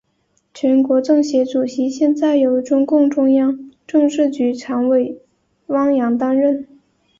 [0.51, 5.21] 全国政协主席现在由中共中央政治局常委
[5.67, 6.67] 汪洋担任。